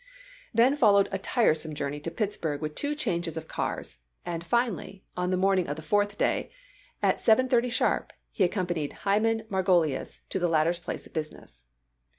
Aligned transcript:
Then 0.51 0.75
followed 0.75 1.07
a 1.11 1.19
tiresome 1.19 1.75
journey 1.75 1.99
to 1.99 2.09
Pittsburgh 2.09 2.59
with 2.59 2.73
two 2.73 2.95
changes 2.95 3.37
of 3.37 3.47
cars, 3.47 3.97
and 4.25 4.43
finally, 4.43 5.03
on 5.15 5.29
the 5.29 5.37
morning 5.37 5.67
of 5.67 5.75
the 5.75 5.83
fourth 5.83 6.17
day, 6.17 6.49
at 7.03 7.21
seven 7.21 7.47
thirty 7.47 7.69
sharp, 7.69 8.11
he 8.31 8.43
accompanied 8.43 8.93
Hyman 9.05 9.43
Margolius 9.47 10.21
to 10.29 10.39
the 10.39 10.49
latter's 10.49 10.79
place 10.79 11.05
of 11.05 11.13
business. 11.13 11.65